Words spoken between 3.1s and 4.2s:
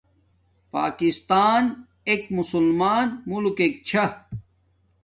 ملکک چھا